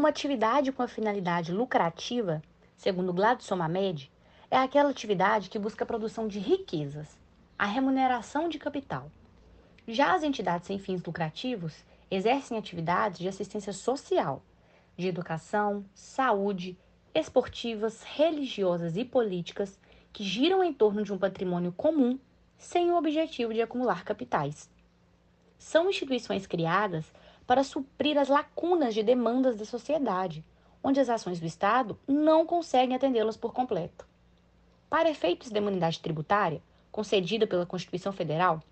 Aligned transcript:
Uma 0.00 0.08
atividade 0.08 0.72
com 0.72 0.82
a 0.82 0.88
finalidade 0.88 1.52
lucrativa, 1.52 2.40
segundo 2.74 3.12
Gladson 3.12 3.54
Mamed, 3.54 4.10
é 4.50 4.56
aquela 4.56 4.88
atividade 4.88 5.50
que 5.50 5.58
busca 5.58 5.84
a 5.84 5.86
produção 5.86 6.26
de 6.26 6.38
riquezas, 6.38 7.18
a 7.58 7.66
remuneração 7.66 8.48
de 8.48 8.58
capital. 8.58 9.12
Já 9.86 10.14
as 10.14 10.22
entidades 10.22 10.68
sem 10.68 10.78
fins 10.78 11.04
lucrativos 11.04 11.84
exercem 12.10 12.56
atividades 12.56 13.18
de 13.18 13.28
assistência 13.28 13.74
social, 13.74 14.42
de 14.96 15.06
educação, 15.06 15.84
saúde, 15.94 16.78
esportivas, 17.14 18.02
religiosas 18.02 18.96
e 18.96 19.04
políticas 19.04 19.78
que 20.14 20.24
giram 20.24 20.64
em 20.64 20.72
torno 20.72 21.02
de 21.02 21.12
um 21.12 21.18
patrimônio 21.18 21.72
comum 21.72 22.18
sem 22.56 22.90
o 22.90 22.96
objetivo 22.96 23.52
de 23.52 23.60
acumular 23.60 24.02
capitais. 24.02 24.70
São 25.58 25.90
instituições 25.90 26.46
criadas 26.46 27.12
para 27.50 27.64
suprir 27.64 28.16
as 28.16 28.28
lacunas 28.28 28.94
de 28.94 29.02
demandas 29.02 29.56
da 29.56 29.64
sociedade, 29.64 30.44
onde 30.80 31.00
as 31.00 31.08
ações 31.08 31.40
do 31.40 31.46
Estado 31.46 31.98
não 32.06 32.46
conseguem 32.46 32.94
atendê-las 32.94 33.36
por 33.36 33.52
completo. 33.52 34.06
Para 34.88 35.10
efeitos 35.10 35.50
da 35.50 35.58
imunidade 35.58 35.98
tributária, 35.98 36.62
concedida 36.92 37.48
pela 37.48 37.66
Constituição 37.66 38.12
Federal, 38.12 38.62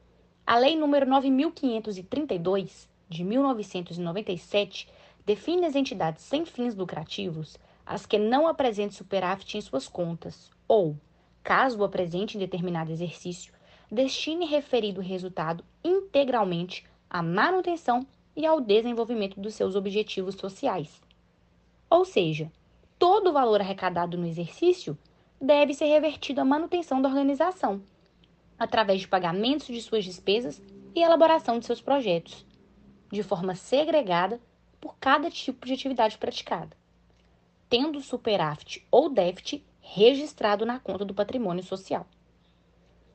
a 0.46 0.56
Lei 0.56 0.76
nº 0.76 1.04
9532 1.06 2.88
de 3.08 3.24
1997 3.24 4.88
define 5.26 5.66
as 5.66 5.74
entidades 5.74 6.22
sem 6.22 6.46
fins 6.46 6.76
lucrativos 6.76 7.58
as 7.84 8.06
que 8.06 8.16
não 8.16 8.46
apresentem 8.46 8.96
superávit 8.96 9.58
em 9.58 9.60
suas 9.60 9.88
contas 9.88 10.52
ou, 10.68 10.96
caso 11.42 11.80
o 11.80 11.84
apresente 11.84 12.36
em 12.36 12.40
determinado 12.40 12.92
exercício, 12.92 13.52
destine 13.90 14.46
referido 14.46 15.00
resultado 15.00 15.64
integralmente 15.82 16.86
à 17.10 17.20
manutenção 17.20 18.06
e 18.38 18.46
ao 18.46 18.60
desenvolvimento 18.60 19.40
dos 19.40 19.56
seus 19.56 19.74
objetivos 19.74 20.36
sociais. 20.36 21.02
Ou 21.90 22.04
seja, 22.04 22.52
todo 22.96 23.30
o 23.30 23.32
valor 23.32 23.60
arrecadado 23.60 24.16
no 24.16 24.24
exercício 24.24 24.96
deve 25.40 25.74
ser 25.74 25.86
revertido 25.86 26.40
à 26.40 26.44
manutenção 26.44 27.02
da 27.02 27.08
organização, 27.08 27.82
através 28.56 29.00
de 29.00 29.08
pagamentos 29.08 29.66
de 29.66 29.82
suas 29.82 30.04
despesas 30.04 30.62
e 30.94 31.00
elaboração 31.00 31.58
de 31.58 31.66
seus 31.66 31.80
projetos, 31.80 32.46
de 33.10 33.24
forma 33.24 33.56
segregada 33.56 34.40
por 34.80 34.94
cada 35.00 35.28
tipo 35.28 35.66
de 35.66 35.72
atividade 35.72 36.16
praticada, 36.16 36.76
tendo 37.68 38.00
superávit 38.00 38.86
ou 38.88 39.10
déficit 39.10 39.64
registrado 39.80 40.64
na 40.64 40.78
conta 40.78 41.04
do 41.04 41.12
patrimônio 41.12 41.64
social. 41.64 42.06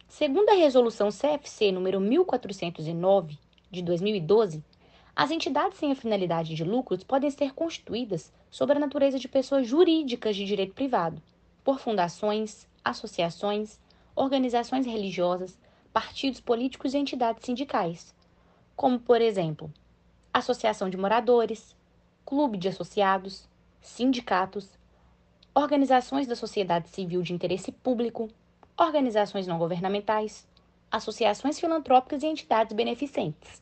Segundo 0.06 0.50
a 0.50 0.54
resolução 0.54 1.08
CFC 1.08 1.72
número 1.72 2.02
1409 2.02 3.38
de 3.72 3.82
2012, 3.82 4.62
as 5.16 5.30
entidades 5.30 5.78
sem 5.78 5.92
a 5.92 5.96
finalidade 5.96 6.56
de 6.56 6.64
lucros 6.64 7.04
podem 7.04 7.30
ser 7.30 7.54
constituídas 7.54 8.34
sob 8.50 8.72
a 8.72 8.80
natureza 8.80 9.20
de 9.20 9.28
pessoas 9.28 9.68
jurídicas 9.68 10.36
de 10.36 10.44
direito 10.44 10.74
privado, 10.74 11.22
por 11.64 11.80
fundações, 11.80 12.68
associações, 12.84 13.80
organizações 14.16 14.86
religiosas, 14.86 15.58
partidos 15.92 16.42
políticos 16.42 16.94
e 16.94 16.98
entidades 16.98 17.46
sindicais, 17.46 18.14
como, 18.76 19.00
por 19.00 19.22
exemplo, 19.22 19.72
associação 20.34 20.90
de 20.90 20.98
moradores, 20.98 21.76
clube 22.26 22.58
de 22.58 22.70
associados, 22.70 23.48
sindicatos, 23.82 24.68
organizações 25.54 26.26
da 26.26 26.36
sociedade 26.36 26.90
civil 26.90 27.22
de 27.22 27.34
interesse 27.34 27.72
público, 27.72 28.30
organizações 28.76 29.46
não 29.46 29.60
governamentais, 29.60 30.48
associações 30.90 31.60
filantrópicas 31.60 32.24
e 32.24 32.28
entidades 32.28 32.74
beneficentes. 32.74 33.62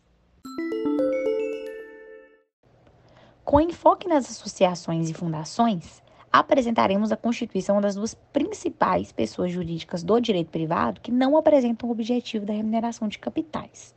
Com 3.43 3.59
enfoque 3.59 4.07
nas 4.07 4.29
associações 4.29 5.09
e 5.09 5.13
fundações, 5.15 6.01
apresentaremos 6.31 7.11
a 7.11 7.17
constituição 7.17 7.81
das 7.81 7.95
duas 7.95 8.13
principais 8.13 9.11
pessoas 9.11 9.51
jurídicas 9.51 10.03
do 10.03 10.19
direito 10.19 10.49
privado 10.49 11.01
que 11.01 11.11
não 11.11 11.35
apresentam 11.35 11.89
o 11.89 11.91
objetivo 11.91 12.45
da 12.45 12.53
remuneração 12.53 13.07
de 13.07 13.17
capitais. 13.17 13.95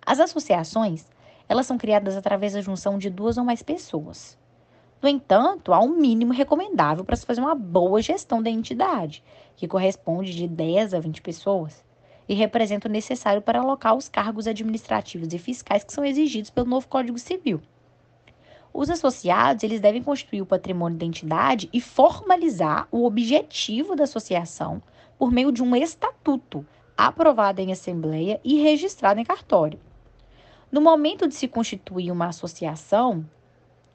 As 0.00 0.20
associações, 0.20 1.06
elas 1.48 1.66
são 1.66 1.76
criadas 1.76 2.16
através 2.16 2.52
da 2.52 2.60
junção 2.60 2.96
de 2.96 3.10
duas 3.10 3.36
ou 3.36 3.44
mais 3.44 3.64
pessoas. 3.64 4.38
No 5.02 5.08
entanto, 5.08 5.74
há 5.74 5.80
um 5.80 5.96
mínimo 5.96 6.32
recomendável 6.32 7.04
para 7.04 7.16
se 7.16 7.26
fazer 7.26 7.40
uma 7.40 7.54
boa 7.54 8.00
gestão 8.00 8.40
da 8.40 8.48
entidade, 8.48 9.24
que 9.56 9.68
corresponde 9.68 10.32
de 10.32 10.46
10 10.46 10.94
a 10.94 11.00
20 11.00 11.20
pessoas, 11.20 11.84
e 12.28 12.34
representa 12.34 12.88
o 12.88 12.92
necessário 12.92 13.42
para 13.42 13.60
alocar 13.60 13.96
os 13.96 14.08
cargos 14.08 14.46
administrativos 14.46 15.34
e 15.34 15.38
fiscais 15.38 15.82
que 15.82 15.92
são 15.92 16.04
exigidos 16.04 16.50
pelo 16.50 16.68
novo 16.68 16.86
Código 16.88 17.18
Civil. 17.18 17.60
Os 18.78 18.90
associados, 18.90 19.64
eles 19.64 19.80
devem 19.80 20.02
constituir 20.02 20.42
o 20.42 20.46
patrimônio 20.46 20.98
da 20.98 21.06
entidade 21.06 21.66
e 21.72 21.80
formalizar 21.80 22.86
o 22.92 23.06
objetivo 23.06 23.96
da 23.96 24.04
associação 24.04 24.82
por 25.18 25.32
meio 25.32 25.50
de 25.50 25.62
um 25.62 25.74
estatuto 25.74 26.62
aprovado 26.94 27.58
em 27.62 27.72
assembleia 27.72 28.38
e 28.44 28.60
registrado 28.60 29.18
em 29.18 29.24
cartório. 29.24 29.80
No 30.70 30.82
momento 30.82 31.26
de 31.26 31.34
se 31.34 31.48
constituir 31.48 32.10
uma 32.10 32.26
associação, 32.26 33.24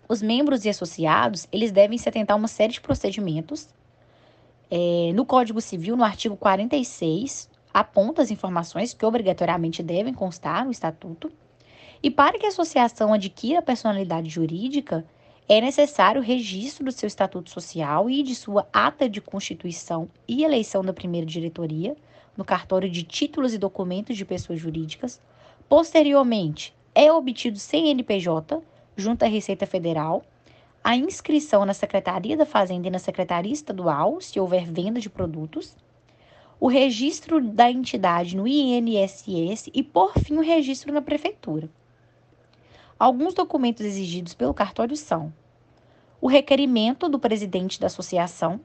os 0.09 0.19
membros 0.19 0.65
e 0.65 0.69
associados, 0.69 1.47
eles 1.51 1.71
devem 1.71 1.99
se 1.99 2.09
atentar 2.09 2.33
a 2.33 2.39
uma 2.39 2.47
série 2.47 2.73
de 2.73 2.81
procedimentos. 2.81 3.69
É, 4.71 5.11
no 5.13 5.27
Código 5.27 5.61
Civil, 5.61 5.95
no 5.95 6.03
artigo 6.03 6.35
46, 6.35 7.47
aponta 7.71 8.23
as 8.23 8.31
informações 8.31 8.95
que 8.95 9.05
obrigatoriamente 9.05 9.83
devem 9.83 10.11
constar 10.11 10.65
no 10.65 10.71
estatuto. 10.71 11.31
E 12.03 12.09
para 12.09 12.39
que 12.39 12.47
a 12.47 12.49
associação 12.49 13.13
adquira 13.13 13.61
personalidade 13.61 14.27
jurídica, 14.27 15.05
é 15.47 15.61
necessário 15.61 16.19
o 16.19 16.23
registro 16.23 16.85
do 16.85 16.91
seu 16.91 17.05
estatuto 17.05 17.51
social 17.51 18.09
e 18.09 18.23
de 18.23 18.33
sua 18.33 18.67
ata 18.73 19.07
de 19.07 19.21
constituição 19.21 20.09
e 20.27 20.43
eleição 20.43 20.83
da 20.83 20.93
primeira 20.93 21.27
diretoria 21.27 21.95
no 22.35 22.43
cartório 22.43 22.89
de 22.89 23.03
títulos 23.03 23.53
e 23.53 23.57
documentos 23.59 24.17
de 24.17 24.25
pessoas 24.25 24.59
jurídicas. 24.59 25.21
Posteriormente, 25.69 26.73
é 26.95 27.11
obtido 27.11 27.59
CNPJ 27.59 28.63
junto 28.97 29.23
à 29.23 29.27
Receita 29.27 29.67
Federal, 29.67 30.23
a 30.83 30.95
inscrição 30.95 31.65
na 31.65 31.73
Secretaria 31.73 32.35
da 32.35 32.45
Fazenda 32.47 32.87
e 32.87 32.91
na 32.91 32.97
Secretaria 32.97 33.53
Estadual, 33.53 34.19
se 34.19 34.39
houver 34.39 34.65
venda 34.65 34.99
de 34.99 35.09
produtos, 35.09 35.75
o 36.59 36.67
registro 36.67 37.39
da 37.39 37.69
entidade 37.69 38.35
no 38.35 38.47
INSS 38.47 39.69
e, 39.71 39.83
por 39.83 40.13
fim, 40.13 40.37
o 40.37 40.41
registro 40.41 40.91
na 40.91 41.01
Prefeitura. 41.01 41.69
Alguns 43.01 43.33
documentos 43.33 43.83
exigidos 43.83 44.35
pelo 44.35 44.53
cartório 44.53 44.95
são 44.95 45.33
o 46.21 46.27
requerimento 46.27 47.09
do 47.09 47.17
presidente 47.17 47.79
da 47.79 47.87
associação, 47.87 48.61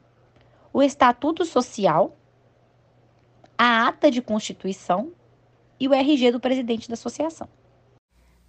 o 0.75 0.83
estatuto 0.83 1.43
social, 1.47 2.15
a 3.57 3.89
ata 3.89 4.11
de 4.11 4.21
constituição 4.21 5.11
e 5.81 5.89
o 5.89 5.95
RG 5.95 6.33
do 6.33 6.39
presidente 6.39 6.87
da 6.87 6.93
associação. 6.93 7.49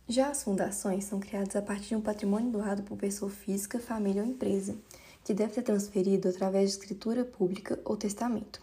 Já 0.09 0.27
as 0.27 0.43
fundações 0.43 1.05
são 1.05 1.21
criadas 1.21 1.55
a 1.55 1.61
partir 1.61 1.87
de 1.87 1.95
um 1.95 2.01
patrimônio 2.01 2.51
doado 2.51 2.83
por 2.83 2.97
pessoa 2.97 3.31
física, 3.31 3.79
família 3.79 4.21
ou 4.21 4.27
empresa, 4.27 4.75
que 5.23 5.33
deve 5.33 5.53
ser 5.53 5.61
transferido 5.61 6.27
através 6.27 6.69
de 6.69 6.75
escritura 6.79 7.23
pública 7.23 7.79
ou 7.85 7.95
testamento. 7.95 8.61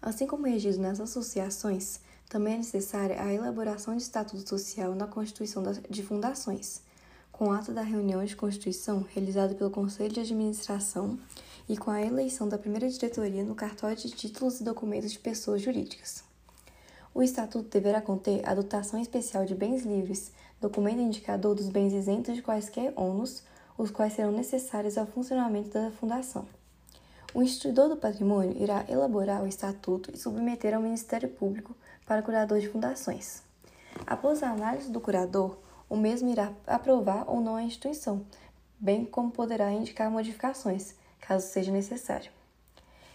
Assim 0.00 0.26
como 0.26 0.46
registro 0.46 0.82
nas 0.82 1.00
associações, 1.00 2.00
também 2.28 2.54
é 2.54 2.58
necessária 2.58 3.22
a 3.22 3.32
elaboração 3.32 3.96
de 3.96 4.02
estatuto 4.02 4.48
social 4.48 4.94
na 4.94 5.06
constituição 5.06 5.62
de 5.88 6.02
fundações, 6.02 6.82
com 7.30 7.52
ata 7.52 7.72
da 7.72 7.82
reunião 7.82 8.24
de 8.24 8.34
constituição 8.34 9.06
realizada 9.14 9.54
pelo 9.54 9.70
Conselho 9.70 10.12
de 10.12 10.20
Administração 10.20 11.18
e 11.68 11.76
com 11.76 11.90
a 11.90 12.02
eleição 12.02 12.48
da 12.48 12.58
primeira 12.58 12.88
diretoria 12.88 13.44
no 13.44 13.54
cartório 13.54 13.96
de 13.96 14.10
títulos 14.10 14.60
e 14.60 14.64
documentos 14.64 15.12
de 15.12 15.18
pessoas 15.18 15.62
jurídicas. 15.62 16.24
O 17.14 17.22
estatuto 17.22 17.68
deverá 17.70 18.00
conter 18.00 18.46
a 18.46 18.54
dotação 18.54 19.00
especial 19.00 19.44
de 19.44 19.54
bens 19.54 19.84
livres, 19.84 20.32
documento 20.60 21.00
indicador 21.00 21.54
dos 21.54 21.68
bens 21.68 21.92
isentos 21.92 22.34
de 22.34 22.42
quaisquer 22.42 22.92
ônus, 22.96 23.42
os 23.78 23.90
quais 23.90 24.14
serão 24.14 24.32
necessários 24.32 24.98
ao 24.98 25.06
funcionamento 25.06 25.70
da 25.70 25.90
fundação. 25.92 26.46
O 27.36 27.42
instituidor 27.42 27.90
do 27.90 27.98
patrimônio 27.98 28.56
irá 28.56 28.86
elaborar 28.88 29.42
o 29.42 29.46
estatuto 29.46 30.10
e 30.10 30.16
submeter 30.16 30.74
ao 30.74 30.80
Ministério 30.80 31.28
Público 31.28 31.76
para 32.06 32.22
curador 32.22 32.58
de 32.60 32.66
fundações. 32.66 33.42
Após 34.06 34.42
a 34.42 34.48
análise 34.48 34.90
do 34.90 35.02
curador, 35.02 35.58
o 35.86 35.98
mesmo 35.98 36.30
irá 36.30 36.50
aprovar 36.66 37.28
ou 37.28 37.42
não 37.42 37.56
a 37.56 37.62
instituição, 37.62 38.24
bem 38.80 39.04
como 39.04 39.30
poderá 39.30 39.70
indicar 39.70 40.10
modificações, 40.10 40.94
caso 41.20 41.46
seja 41.46 41.70
necessário. 41.70 42.32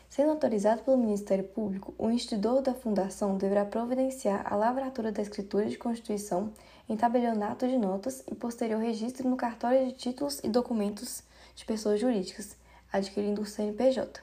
Sendo 0.07 0.29
autorizado 0.29 0.83
pelo 0.83 0.99
Ministério 0.99 1.45
Público, 1.45 1.91
o 1.97 2.11
instituidor 2.11 2.61
da 2.61 2.75
fundação 2.75 3.39
deverá 3.39 3.65
providenciar 3.65 4.45
a 4.45 4.55
lavratura 4.55 5.11
da 5.11 5.23
escritura 5.23 5.65
de 5.65 5.79
constituição 5.79 6.53
em 6.87 6.95
tabelionato 6.95 7.67
de 7.67 7.75
notas 7.75 8.23
e 8.31 8.35
posterior 8.35 8.79
registro 8.79 9.27
no 9.27 9.35
cartório 9.35 9.87
de 9.87 9.93
títulos 9.93 10.39
e 10.43 10.47
documentos 10.47 11.23
de 11.55 11.65
pessoas 11.65 11.99
jurídicas, 11.99 12.60
adquirindo 12.91 13.41
o 13.41 13.45
CNPJ. 13.45 14.21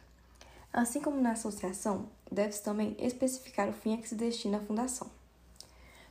Assim 0.73 1.01
como 1.01 1.21
na 1.21 1.33
associação, 1.33 2.07
deve-se 2.31 2.63
também 2.63 2.95
especificar 2.99 3.69
o 3.69 3.73
fim 3.73 3.95
a 3.95 3.97
que 3.99 4.09
se 4.09 4.15
destina 4.15 4.59
a 4.59 4.61
fundação. 4.61 5.09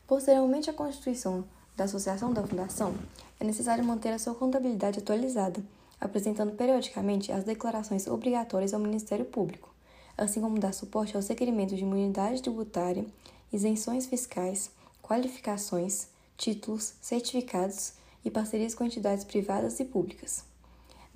Posteriormente 0.08 0.70
à 0.70 0.74
constituição 0.74 1.46
da 1.76 1.84
associação 1.84 2.34
da 2.34 2.46
fundação, 2.46 2.96
é 3.40 3.44
necessário 3.44 3.84
manter 3.84 4.10
a 4.10 4.20
sua 4.20 4.34
contabilidade 4.34 5.00
atualizada, 5.00 5.64
apresentando 6.02 6.54
periodicamente 6.54 7.32
as 7.32 7.44
declarações 7.44 8.08
obrigatórias 8.08 8.74
ao 8.74 8.80
Ministério 8.80 9.26
Público, 9.26 9.74
assim 10.18 10.42
como 10.42 10.60
dar 10.60 10.74
suporte 10.74 11.16
aos 11.16 11.28
requerimentos 11.28 11.78
de 11.78 11.84
imunidade 11.84 12.42
tributária, 12.42 13.06
isenções 13.54 14.08
fiscais, 14.08 14.72
qualificações, 15.02 16.08
títulos, 16.36 16.94
certificados 17.00 17.94
e 18.26 18.32
parcerias 18.32 18.74
com 18.74 18.84
entidades 18.84 19.24
privadas 19.24 19.80
e 19.80 19.86
públicas. 19.86 20.44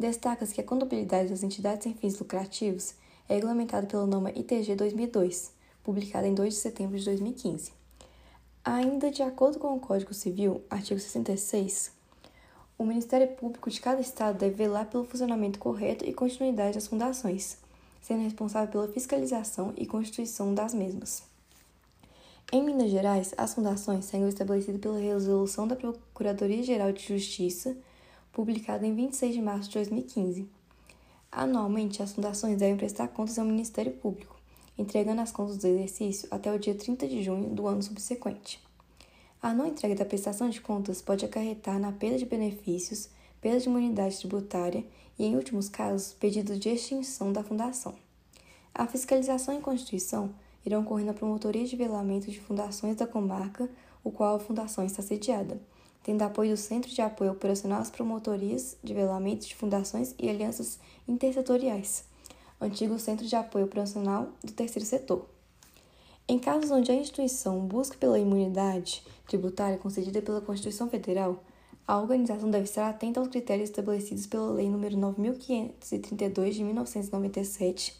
Destaca-se 0.01 0.55
que 0.55 0.61
a 0.61 0.63
contabilidade 0.63 1.29
das 1.29 1.43
entidades 1.43 1.83
sem 1.83 1.93
fins 1.93 2.17
lucrativos 2.17 2.95
é 3.29 3.35
regulamentada 3.35 3.85
pela 3.85 4.07
norma 4.07 4.31
ITG 4.31 4.73
2002, 4.75 5.51
publicada 5.83 6.27
em 6.27 6.33
2 6.33 6.55
de 6.55 6.59
setembro 6.59 6.97
de 6.97 7.05
2015. 7.05 7.71
Ainda 8.65 9.11
de 9.11 9.21
acordo 9.21 9.59
com 9.59 9.75
o 9.75 9.79
Código 9.79 10.11
Civil, 10.11 10.63
artigo 10.71 10.99
66, 10.99 11.91
o 12.79 12.83
Ministério 12.83 13.27
Público 13.35 13.69
de 13.69 13.79
cada 13.79 14.01
Estado 14.01 14.39
deve 14.39 14.55
velar 14.55 14.87
pelo 14.87 15.05
funcionamento 15.05 15.59
correto 15.59 16.03
e 16.03 16.11
continuidade 16.11 16.73
das 16.73 16.87
fundações, 16.87 17.59
sendo 18.01 18.23
responsável 18.23 18.71
pela 18.71 18.87
fiscalização 18.87 19.71
e 19.77 19.85
constituição 19.85 20.51
das 20.55 20.73
mesmas. 20.73 21.21
Em 22.51 22.63
Minas 22.63 22.89
Gerais, 22.89 23.35
as 23.37 23.53
fundações 23.53 24.05
seguem 24.05 24.27
estabelecidas 24.27 24.81
pela 24.81 24.97
Resolução 24.97 25.67
da 25.67 25.75
Procuradoria-Geral 25.75 26.91
de 26.91 27.03
Justiça, 27.07 27.77
publicada 28.31 28.85
em 28.85 28.95
26 28.95 29.33
de 29.33 29.41
março 29.41 29.69
de 29.69 29.75
2015. 29.75 30.47
Anualmente, 31.31 32.01
as 32.01 32.13
fundações 32.13 32.57
devem 32.57 32.77
prestar 32.77 33.07
contas 33.09 33.37
ao 33.39 33.45
Ministério 33.45 33.91
Público, 33.91 34.35
entregando 34.77 35.21
as 35.21 35.31
contas 35.31 35.57
do 35.57 35.67
exercício 35.67 36.27
até 36.31 36.53
o 36.53 36.59
dia 36.59 36.75
30 36.75 37.07
de 37.07 37.23
junho 37.23 37.49
do 37.49 37.67
ano 37.67 37.81
subsequente. 37.81 38.59
A 39.41 39.53
não 39.53 39.65
entrega 39.65 39.95
da 39.95 40.05
prestação 40.05 40.49
de 40.49 40.61
contas 40.61 41.01
pode 41.01 41.25
acarretar 41.25 41.79
na 41.79 41.91
perda 41.91 42.17
de 42.17 42.25
benefícios, 42.25 43.09
perda 43.39 43.59
de 43.59 43.67
imunidade 43.67 44.17
tributária 44.17 44.85
e, 45.17 45.25
em 45.25 45.35
últimos 45.35 45.67
casos, 45.67 46.13
pedido 46.13 46.57
de 46.57 46.69
extinção 46.69 47.33
da 47.33 47.43
fundação. 47.43 47.95
A 48.73 48.85
fiscalização 48.87 49.57
e 49.57 49.61
constituição 49.61 50.33
irão 50.65 50.81
ocorrer 50.81 51.05
na 51.05 51.13
Promotoria 51.13 51.65
de 51.65 51.75
Velamento 51.75 52.29
de 52.29 52.39
Fundações 52.39 52.95
da 52.95 53.07
Comarca, 53.07 53.69
o 54.03 54.11
qual 54.11 54.35
a 54.35 54.39
fundação 54.39 54.85
está 54.85 55.01
sediada, 55.01 55.59
tendo 56.03 56.23
apoio 56.23 56.51
do 56.51 56.57
Centro 56.57 56.89
de 56.89 57.01
Apoio 57.01 57.31
Operacional 57.31 57.81
às 57.81 57.91
Promotorias 57.91 58.75
de 58.83 58.93
Velamento 58.93 59.45
de 59.45 59.55
Fundações 59.55 60.15
e 60.17 60.29
Alianças 60.29 60.79
Intersetoriais, 61.07 62.03
antigo 62.59 62.97
Centro 62.97 63.25
de 63.25 63.35
Apoio 63.35 63.65
Operacional 63.65 64.29
do 64.43 64.51
Terceiro 64.51 64.87
Setor. 64.87 65.25
Em 66.27 66.39
casos 66.39 66.71
onde 66.71 66.91
a 66.91 66.95
instituição 66.95 67.59
busque 67.59 67.97
pela 67.97 68.17
imunidade 68.17 69.03
tributária 69.27 69.77
concedida 69.77 70.21
pela 70.21 70.41
Constituição 70.41 70.89
Federal, 70.89 71.43
a 71.87 71.99
organização 71.99 72.49
deve 72.49 72.65
estar 72.65 72.89
atenta 72.89 73.19
aos 73.19 73.29
critérios 73.29 73.69
estabelecidos 73.69 74.25
pela 74.25 74.51
Lei 74.51 74.67
nº 74.67 74.95
9532 74.95 76.55
de 76.55 76.63
1997, 76.63 77.99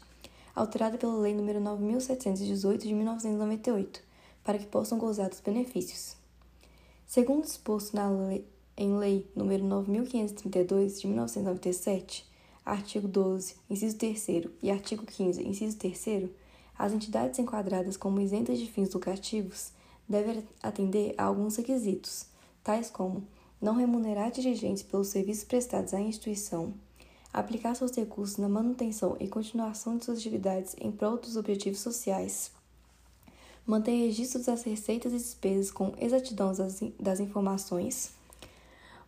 alterada 0.54 0.96
pela 0.96 1.16
Lei 1.16 1.34
nº 1.34 1.58
9718 1.58 2.86
de 2.86 2.94
1998, 2.94 4.00
para 4.42 4.58
que 4.58 4.66
possam 4.66 4.98
gozar 4.98 5.28
dos 5.28 5.40
benefícios. 5.40 6.21
Segundo 7.12 7.42
disposto 7.42 7.94
na 7.94 8.08
lei, 8.08 8.48
em 8.74 8.96
Lei 8.96 9.30
nº 9.36 9.60
9532 9.60 10.98
de 10.98 11.06
1997, 11.08 12.26
artigo 12.64 13.06
12, 13.06 13.54
inciso 13.68 13.98
3 13.98 14.26
e 14.62 14.70
artigo 14.70 15.04
15, 15.04 15.46
inciso 15.46 15.76
3 15.76 16.30
as 16.78 16.90
entidades 16.90 17.38
enquadradas 17.38 17.98
como 17.98 18.18
isentas 18.18 18.58
de 18.58 18.66
fins 18.66 18.94
lucrativos 18.94 19.72
devem 20.08 20.42
atender 20.62 21.14
a 21.18 21.24
alguns 21.24 21.56
requisitos, 21.56 22.28
tais 22.64 22.90
como 22.90 23.22
não 23.60 23.74
remunerar 23.74 24.30
dirigentes 24.30 24.82
pelos 24.82 25.08
serviços 25.08 25.44
prestados 25.44 25.92
à 25.92 26.00
instituição, 26.00 26.72
aplicar 27.30 27.76
seus 27.76 27.94
recursos 27.94 28.38
na 28.38 28.48
manutenção 28.48 29.18
e 29.20 29.28
continuação 29.28 29.98
de 29.98 30.06
suas 30.06 30.16
atividades 30.16 30.74
em 30.80 30.90
prol 30.90 31.18
dos 31.18 31.36
objetivos 31.36 31.80
sociais, 31.80 32.50
manter 33.66 33.92
registros 33.92 34.46
das 34.46 34.62
receitas 34.62 35.12
e 35.12 35.16
despesas 35.16 35.70
com 35.70 35.94
exatidão 35.98 36.52
das 36.98 37.20
informações, 37.20 38.12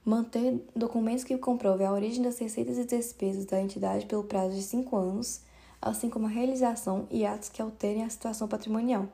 manter 0.04 0.64
documentos 0.74 1.24
que 1.24 1.36
comprovem 1.38 1.86
a 1.86 1.92
origem 1.92 2.22
das 2.22 2.38
receitas 2.38 2.78
e 2.78 2.84
despesas 2.84 3.44
da 3.44 3.60
entidade 3.60 4.06
pelo 4.06 4.24
prazo 4.24 4.54
de 4.54 4.62
cinco 4.62 4.96
anos 4.96 5.40
assim 5.84 6.08
como 6.08 6.26
a 6.26 6.30
realização 6.30 7.06
e 7.10 7.26
atos 7.26 7.50
que 7.50 7.60
alterem 7.60 8.04
a 8.04 8.10
situação 8.10 8.48
patrimonial. 8.48 9.06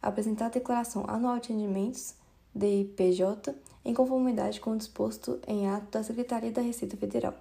Apresentar 0.00 0.46
a 0.46 0.50
declaração 0.50 1.04
anual 1.08 1.40
de 1.40 1.52
rendimentos, 1.52 2.14
DIPJ, 2.54 3.54
em 3.84 3.92
conformidade 3.92 4.60
com 4.60 4.70
o 4.70 4.78
disposto 4.78 5.40
em 5.46 5.68
ato 5.68 5.90
da 5.90 6.04
Secretaria 6.04 6.52
da 6.52 6.62
Receita 6.62 6.96
Federal. 6.96 7.34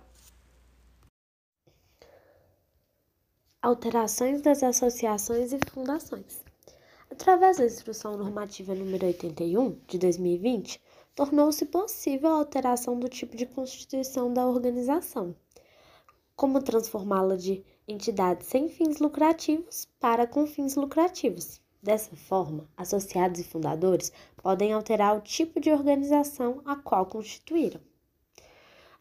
Alterações 3.62 4.42
das 4.42 4.64
associações 4.64 5.54
e 5.54 5.60
fundações. 5.72 6.49
Através 7.22 7.58
da 7.58 7.66
Instrução 7.66 8.16
Normativa 8.16 8.74
número 8.74 9.06
81 9.06 9.78
de 9.86 9.98
2020, 9.98 10.82
tornou-se 11.14 11.66
possível 11.66 12.30
a 12.30 12.38
alteração 12.38 12.98
do 12.98 13.10
tipo 13.10 13.36
de 13.36 13.46
constituição 13.46 14.34
da 14.34 14.48
organização, 14.48 15.36
como 16.34 16.62
transformá-la 16.62 17.36
de 17.36 17.62
entidades 17.86 18.48
sem 18.48 18.70
fins 18.70 19.00
lucrativos 19.00 19.86
para 20.00 20.26
com 20.26 20.48
fins 20.48 20.78
lucrativos. 20.78 21.60
Dessa 21.84 22.16
forma, 22.16 22.70
associados 22.78 23.42
e 23.42 23.44
fundadores 23.44 24.14
podem 24.38 24.72
alterar 24.72 25.18
o 25.18 25.22
tipo 25.22 25.60
de 25.60 25.70
organização 25.74 26.62
a 26.64 26.78
qual 26.78 27.06
constituíram. 27.06 27.82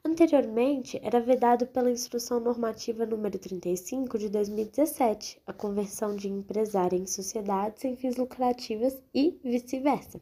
Anteriormente, 0.05 0.99
era 1.03 1.21
vedado 1.21 1.67
pela 1.67 1.91
Instrução 1.91 2.41
Normativa 2.41 3.05
número 3.05 3.39
35 3.39 4.19
de 4.19 4.29
2017 4.29 5.41
a 5.47 5.53
conversão 5.53 6.15
de 6.15 6.29
empresário 6.29 6.99
em 6.99 7.07
sociedade 7.07 7.81
sem 7.81 7.97
fins 7.97 8.17
lucrativos 8.17 8.97
e 9.13 9.39
vice-versa. 9.43 10.21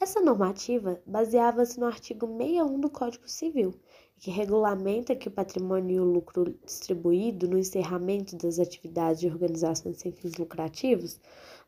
Essa 0.00 0.20
normativa 0.20 1.00
baseava-se 1.06 1.78
no 1.78 1.86
artigo 1.86 2.26
61 2.26 2.80
do 2.80 2.90
Código 2.90 3.28
Civil, 3.28 3.74
que 4.18 4.30
regulamenta 4.30 5.14
que 5.14 5.28
o 5.28 5.30
patrimônio 5.30 5.96
e 5.96 6.00
o 6.00 6.04
lucro 6.04 6.58
distribuído 6.64 7.48
no 7.48 7.58
encerramento 7.58 8.36
das 8.36 8.58
atividades 8.58 9.20
de 9.20 9.28
organizações 9.28 9.98
sem 9.98 10.12
fins 10.12 10.34
lucrativos 10.34 11.20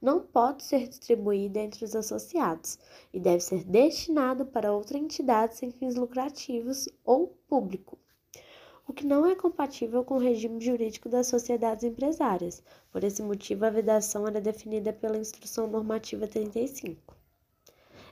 não 0.02 0.21
pode 0.21 0.64
ser 0.64 0.88
distribuído 0.88 1.59
entre 1.59 1.85
os 1.85 1.95
associados 1.95 2.78
e 3.12 3.21
deve 3.21 3.40
ser 3.40 3.64
destinado 3.64 4.45
para 4.45 4.73
outra 4.73 4.99
entidade 4.99 5.56
sem 5.56 5.71
fins 5.71 5.95
lucrativos 5.95 6.88
ou 7.04 7.28
público, 7.49 7.99
o 8.87 8.92
que 8.92 9.06
não 9.06 9.25
é 9.26 9.35
compatível 9.35 10.04
com 10.04 10.14
o 10.14 10.21
regime 10.21 10.61
jurídico 10.61 11.09
das 11.09 11.26
sociedades 11.26 11.85
empresárias. 11.85 12.62
Por 12.92 13.02
esse 13.02 13.23
motivo, 13.23 13.64
a 13.64 13.71
vedação 13.71 14.26
era 14.26 14.40
definida 14.40 14.92
pela 14.92 15.18
Instrução 15.18 15.66
Normativa 15.66 16.26
35. 16.28 17.15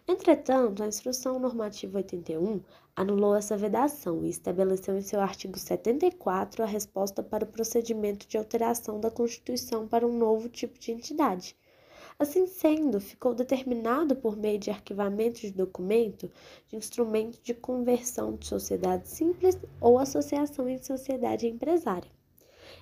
Entretanto, 0.07 0.83
a 0.83 0.87
Instrução 0.87 1.39
Normativa 1.39 1.97
81 1.97 2.61
anulou 2.95 3.35
essa 3.35 3.57
vedação 3.57 4.23
e 4.23 4.29
estabeleceu 4.29 4.99
em 4.99 5.01
seu 5.01 5.19
artigo 5.19 5.59
74 5.59 6.63
a 6.63 6.67
resposta 6.67 7.23
para 7.23 7.45
o 7.45 7.49
procedimento 7.49 8.29
de 8.29 8.37
alteração 8.37 9.01
da 9.01 9.11
Constituição 9.11 9.89
para 9.89 10.07
um 10.07 10.19
novo 10.19 10.51
tipo 10.51 10.79
de 10.79 10.93
entidade. 10.93 11.57
Assim 12.19 12.47
sendo, 12.47 13.01
ficou 13.01 13.35
determinado 13.35 14.15
por 14.15 14.37
meio 14.37 14.59
de 14.59 14.71
arquivamento 14.71 15.41
de 15.41 15.51
documento 15.51 16.31
de 16.69 16.77
instrumento 16.77 17.41
de 17.43 17.55
conversão 17.55 18.37
de 18.37 18.47
sociedade 18.47 19.09
simples 19.09 19.59
ou 19.81 19.99
associação 19.99 20.69
em 20.69 20.77
sociedade 20.77 21.49
empresária. 21.49 22.11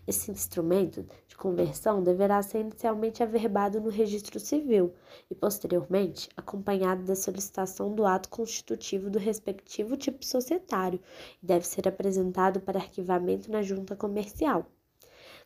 Esse 0.04 0.32
instrumento 0.32 1.06
de 1.28 1.36
conversão 1.36 2.02
deverá 2.02 2.42
ser 2.42 2.58
inicialmente 2.58 3.22
averbado 3.22 3.80
no 3.80 3.88
registro 3.88 4.40
civil 4.40 4.92
e, 5.30 5.34
posteriormente, 5.34 6.28
acompanhado 6.36 7.04
da 7.04 7.14
solicitação 7.14 7.94
do 7.94 8.04
ato 8.04 8.28
constitutivo 8.28 9.08
do 9.08 9.18
respectivo 9.20 9.96
tipo 9.96 10.24
societário 10.24 11.00
e 11.40 11.46
deve 11.46 11.64
ser 11.64 11.86
apresentado 11.86 12.60
para 12.60 12.80
arquivamento 12.80 13.48
na 13.48 13.62
junta 13.62 13.94
comercial. 13.94 14.66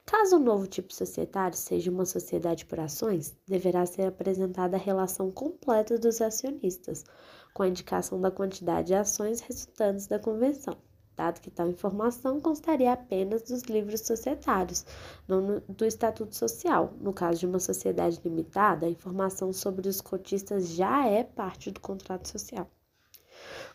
Caso 0.07 0.37
o 0.37 0.41
novo 0.41 0.67
tipo 0.67 0.95
societário 0.95 1.57
seja 1.57 1.91
uma 1.91 2.07
sociedade 2.07 2.65
por 2.65 2.81
ações, 2.81 3.37
deverá 3.47 3.85
ser 3.85 4.07
apresentada 4.07 4.77
a 4.77 4.81
relação 4.81 5.31
completa 5.31 5.99
dos 5.99 6.23
acionistas, 6.23 7.05
com 7.53 7.63
a 7.63 7.69
indicação 7.69 8.19
da 8.19 8.31
quantidade 8.31 8.87
de 8.87 8.95
ações 8.95 9.41
resultantes 9.41 10.07
da 10.07 10.19
convenção 10.19 10.79
dado 11.17 11.41
que 11.41 11.51
tal 11.51 11.69
informação 11.69 12.41
constaria 12.41 12.93
apenas 12.93 13.43
dos 13.43 13.63
livros 13.63 14.03
societários, 14.03 14.85
não 15.27 15.63
do 15.67 15.85
Estatuto 15.85 16.37
Social. 16.37 16.93
No 17.01 17.13
caso 17.13 17.41
de 17.41 17.47
uma 17.47 17.59
sociedade 17.59 18.21
limitada, 18.23 18.87
a 18.87 18.91
informação 18.91 19.53
sobre 19.53 19.89
os 19.89 20.01
cotistas 20.01 20.69
já 20.69 21.07
é 21.07 21.25
parte 21.25 21.71
do 21.71 21.81
contrato 21.81 22.29
social. 22.29 22.71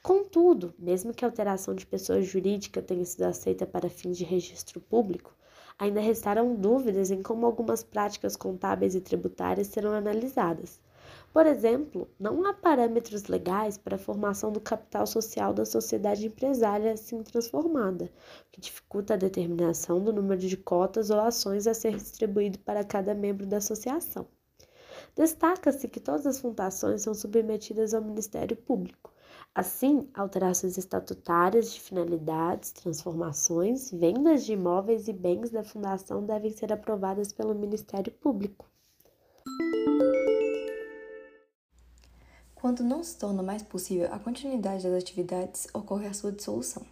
Contudo, 0.03 0.73
mesmo 0.77 1.13
que 1.13 1.23
a 1.23 1.27
alteração 1.27 1.73
de 1.73 1.85
pessoa 1.85 2.21
jurídica 2.21 2.81
tenha 2.81 3.05
sido 3.05 3.23
aceita 3.23 3.65
para 3.65 3.89
fins 3.89 4.17
de 4.17 4.23
registro 4.23 4.79
público, 4.79 5.35
ainda 5.77 5.99
restaram 5.99 6.55
dúvidas 6.55 7.09
em 7.11 7.23
como 7.23 7.45
algumas 7.45 7.83
práticas 7.83 8.35
contábeis 8.35 8.95
e 8.95 9.01
tributárias 9.01 9.67
serão 9.67 9.93
analisadas. 9.93 10.79
Por 11.33 11.45
exemplo, 11.45 12.09
não 12.19 12.45
há 12.45 12.53
parâmetros 12.53 13.27
legais 13.27 13.77
para 13.77 13.95
a 13.95 13.99
formação 13.99 14.51
do 14.51 14.59
capital 14.59 15.07
social 15.07 15.53
da 15.53 15.65
sociedade 15.65 16.25
empresária 16.25 16.91
assim 16.91 17.23
transformada, 17.23 18.11
que 18.51 18.59
dificulta 18.59 19.13
a 19.13 19.17
determinação 19.17 20.03
do 20.03 20.11
número 20.11 20.41
de 20.41 20.57
cotas 20.57 21.09
ou 21.09 21.19
ações 21.21 21.67
a 21.67 21.73
ser 21.73 21.95
distribuído 21.95 22.59
para 22.59 22.83
cada 22.83 23.13
membro 23.13 23.45
da 23.45 23.57
associação. 23.57 24.27
Destaca-se 25.15 25.87
que 25.87 25.99
todas 26.01 26.25
as 26.25 26.39
fundações 26.39 27.01
são 27.03 27.13
submetidas 27.13 27.93
ao 27.93 28.01
Ministério 28.01 28.55
Público. 28.57 29.13
Assim, 29.53 30.09
alterações 30.13 30.77
estatutárias 30.77 31.73
de 31.73 31.81
finalidades, 31.81 32.71
transformações, 32.71 33.91
vendas 33.91 34.45
de 34.45 34.53
imóveis 34.53 35.07
e 35.07 35.13
bens 35.13 35.49
da 35.49 35.63
fundação 35.63 36.25
devem 36.25 36.51
ser 36.51 36.71
aprovadas 36.71 37.33
pelo 37.33 37.53
Ministério 37.53 38.11
Público. 38.13 38.70
Quando 42.61 42.83
não 42.83 43.03
se 43.03 43.17
torna 43.17 43.41
mais 43.41 43.63
possível 43.63 44.07
a 44.13 44.19
continuidade 44.19 44.83
das 44.83 44.93
atividades, 44.93 45.67
ocorre 45.73 46.05
a 46.05 46.13
sua 46.13 46.31
dissolução. 46.31 46.83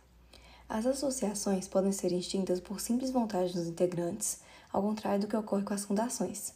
As 0.68 0.84
associações 0.88 1.68
podem 1.68 1.92
ser 1.92 2.12
extintas 2.12 2.60
por 2.60 2.80
simples 2.80 3.12
vontade 3.12 3.54
dos 3.54 3.68
integrantes, 3.68 4.40
ao 4.74 4.82
contrário 4.82 5.22
do 5.22 5.28
que 5.28 5.38
ocorre 5.38 5.62
com 5.62 5.76
as 5.76 5.86
fundações, 5.86 6.56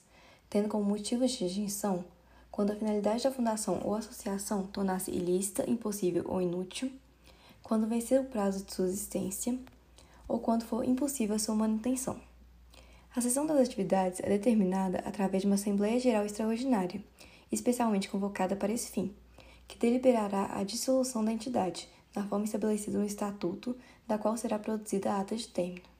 tendo 0.50 0.67
como 0.67 0.84
motivo 0.84 1.27
de 1.27 1.46
extinção 1.46 2.03
quando 2.50 2.72
a 2.72 2.75
finalidade 2.75 3.24
da 3.24 3.32
fundação 3.32 3.82
ou 3.84 3.93
associação 3.93 4.65
tornar-se 4.65 5.12
ilícita, 5.12 5.70
impossível 5.70 6.25
ou 6.27 6.41
inútil, 6.41 6.91
quando 7.62 7.86
vencer 7.86 8.20
o 8.20 8.25
prazo 8.25 8.65
de 8.65 8.74
sua 8.74 8.88
existência, 8.88 9.55
ou 10.27 10.39
quando 10.39 10.65
for 10.65 10.84
impossível 10.84 11.36
a 11.36 11.39
sua 11.39 11.53
manutenção. 11.53 12.20
A 13.15 13.22
sessão 13.22 13.46
das 13.46 13.60
atividades 13.60 14.22
é 14.22 14.27
determinada 14.27 15.03
através 15.05 15.43
de 15.43 15.48
uma 15.48 15.53
Assembleia 15.53 16.00
Geral 16.00 16.25
Extraordinária, 16.25 17.00
especialmente 17.53 18.10
convocada 18.10 18.55
para 18.55 18.74
esse 18.74 18.91
fim, 18.91 19.13
que 19.67 19.77
deliberará 19.77 20.57
a 20.57 20.63
dissolução 20.63 21.24
da 21.24 21.31
entidade, 21.31 21.88
na 22.15 22.25
forma 22.27 22.45
estabelecida 22.45 22.98
no 22.98 23.05
Estatuto, 23.05 23.75
da 24.07 24.17
qual 24.17 24.38
será 24.38 24.60
produzida 24.60 25.12
a 25.12 25.22
ata 25.22 25.36
de 25.36 25.48
término. 25.48 25.93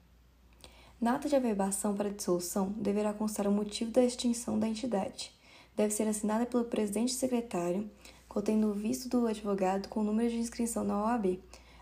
Na 1.00 1.15
ata 1.15 1.27
de 1.27 1.36
averbação 1.36 1.95
para 1.95 2.10
dissolução, 2.10 2.74
deverá 2.77 3.13
constar 3.13 3.48
o 3.48 3.51
motivo 3.51 3.91
da 3.91 4.03
extinção 4.03 4.57
da 4.57 4.67
entidade. 4.67 5.31
Deve 5.75 5.93
ser 5.93 6.07
assinada 6.07 6.45
pelo 6.45 6.65
presidente 6.65 7.10
e 7.10 7.15
secretário, 7.15 7.89
contendo 8.27 8.67
o 8.67 8.74
visto 8.74 9.10
do 9.10 9.27
advogado 9.27 9.89
com 9.89 10.01
o 10.01 10.03
número 10.03 10.29
de 10.29 10.38
inscrição 10.38 10.83
na 10.83 11.03
OAB, 11.03 11.39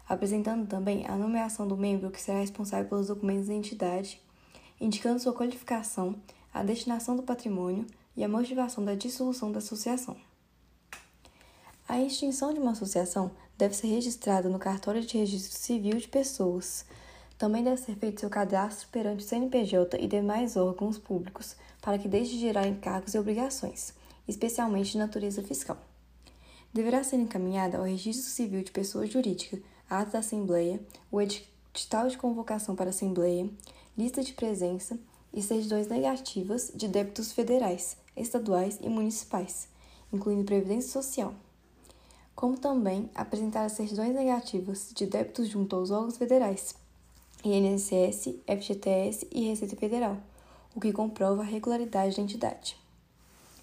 apresentando 0.08 0.68
também 0.68 1.06
a 1.08 1.16
nomeação 1.16 1.68
do 1.68 1.78
membro 1.78 2.10
que 2.10 2.22
será 2.22 2.40
responsável 2.40 2.90
pelos 2.90 3.08
documentos 3.08 3.48
da 3.48 3.54
entidade, 3.54 4.22
indicando 4.80 5.20
sua 5.20 5.34
qualificação, 5.34 6.16
a 6.54 6.64
destinação 6.64 7.16
do 7.16 7.24
patrimônio, 7.24 7.86
e 8.16 8.24
a 8.24 8.28
motivação 8.30 8.84
da 8.84 8.96
dissolução 8.96 9.52
da 9.52 9.60
associação. 9.60 10.18
A 11.88 12.00
extinção 12.00 12.54
de 12.54 12.60
uma 12.60 12.72
associação 12.72 13.32
deve 13.58 13.76
ser 13.76 13.88
registrada 13.88 14.50
no 14.50 14.58
cartório 14.58 15.02
de 15.02 15.18
registro 15.18 15.58
civil 15.58 15.98
de 15.98 16.08
pessoas. 16.08 16.86
Também 17.38 17.64
deve 17.64 17.82
ser 17.82 17.96
feito 17.96 18.22
seu 18.22 18.30
cadastro 18.30 18.88
perante 18.92 19.24
o 19.24 19.28
CNPJ 19.28 19.98
e 20.00 20.08
demais 20.08 20.56
órgãos 20.56 20.98
públicos, 20.98 21.56
para 21.82 21.98
que 21.98 22.08
deixe 22.08 22.32
de 22.32 22.40
gerar 22.40 22.68
encargos 22.68 23.14
e 23.14 23.20
obrigações, 23.20 23.94
especialmente 24.28 24.94
de 24.94 24.98
natureza 24.98 25.44
fiscal. 25.44 25.78
Deverá 26.74 27.04
ser 27.04 27.18
encaminhada 27.18 27.78
ao 27.78 27.84
Registro 27.84 28.30
Civil 28.30 28.64
de 28.64 28.72
Pessoa 28.72 29.06
Jurídica, 29.06 29.60
ata 29.90 30.12
da 30.12 30.20
Assembleia, 30.20 30.80
o 31.12 31.20
edital 31.20 32.08
de 32.08 32.18
convocação 32.18 32.76
para 32.76 32.86
a 32.86 32.92
Assembleia, 32.92 33.50
lista 33.98 34.24
de 34.24 34.32
presença 34.32 34.98
e 35.34 35.42
certidões 35.42 35.88
negativas 35.88 36.72
de 36.76 36.88
débitos 36.88 37.32
federais, 37.32 37.98
estaduais 38.16 38.78
e 38.82 38.90
municipais, 38.90 39.68
incluindo 40.12 40.44
Previdência 40.44 40.92
Social, 40.92 41.34
como 42.36 42.58
também 42.58 43.10
apresentar 43.16 43.66
as 43.66 43.74
certidões 43.74 44.14
negativas 44.14 44.92
de 44.94 45.06
débitos 45.06 45.48
junto 45.48 45.76
aos 45.76 45.92
órgãos 45.92 46.18
federais, 46.18 46.76
INSS, 47.44 48.36
FGTS 48.48 49.28
e 49.32 49.48
Receita 49.48 49.76
Federal, 49.76 50.18
o 50.76 50.80
que 50.80 50.92
comprova 50.92 51.42
a 51.42 51.46
regularidade 51.46 52.16
da 52.16 52.22
entidade. 52.22 52.78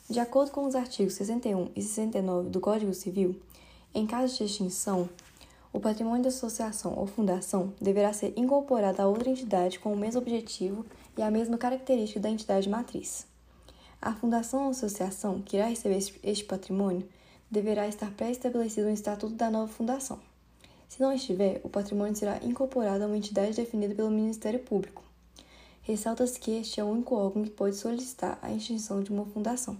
De 0.08 0.20
acordo 0.20 0.50
com 0.50 0.66
os 0.66 0.75
artigos 0.75 1.14
61 1.14 1.70
e 1.76 1.82
69 1.82 2.48
do 2.50 2.60
Código 2.60 2.94
Civil, 2.94 3.38
em 3.94 4.06
caso 4.06 4.37
de 4.37 4.44
extinção, 4.44 5.08
o 5.72 5.80
patrimônio 5.80 6.22
da 6.22 6.28
associação 6.28 6.94
ou 6.96 7.06
fundação 7.06 7.72
deverá 7.80 8.12
ser 8.12 8.32
incorporado 8.37 9.02
a 9.02 9.06
outra 9.06 9.28
entidade 9.28 9.78
com 9.78 9.92
o 9.92 9.96
mesmo 9.96 10.20
objetivo 10.20 10.84
e 11.16 11.22
a 11.22 11.30
mesma 11.30 11.58
característica 11.58 12.20
da 12.20 12.30
entidade 12.30 12.68
matriz. 12.68 13.26
A 14.00 14.14
fundação 14.14 14.64
ou 14.64 14.70
associação 14.70 15.42
que 15.42 15.56
irá 15.56 15.66
receber 15.66 15.98
este 16.22 16.44
patrimônio 16.44 17.06
deverá 17.50 17.88
estar 17.88 18.10
pré-estabelecido 18.12 18.87
no 18.87 18.92
estatuto 18.92 19.34
da 19.34 19.50
nova 19.50 19.70
fundação. 19.70 20.18
Se 20.88 21.00
não 21.00 21.12
estiver, 21.12 21.60
o 21.62 21.68
patrimônio 21.68 22.16
será 22.16 22.38
incorporado 22.42 23.04
a 23.04 23.06
uma 23.06 23.16
entidade 23.16 23.56
definida 23.56 23.94
pelo 23.94 24.10
Ministério 24.10 24.60
Público. 24.60 25.02
Ressalta-se 25.82 26.38
que 26.38 26.50
este 26.52 26.80
é 26.80 26.84
o 26.84 26.88
único 26.88 27.14
órgão 27.14 27.44
que 27.44 27.50
pode 27.50 27.76
solicitar 27.76 28.38
a 28.40 28.52
extinção 28.52 29.02
de 29.02 29.10
uma 29.10 29.26
fundação. 29.26 29.76